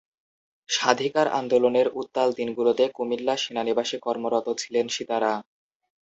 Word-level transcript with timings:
স্বাধিকার 0.69 1.27
আন্দোলনের 1.39 1.87
উত্তাল 1.93 2.29
দিনগুলোতে 2.39 2.83
কুমিল্লা 2.95 3.35
সেনানিবাসে 3.37 3.97
কর্মরত 3.99 4.47
ছিলেন 4.61 4.85
সিতারা।। 4.89 5.33